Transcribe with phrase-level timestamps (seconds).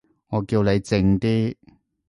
[0.29, 1.55] 我叫你靜啲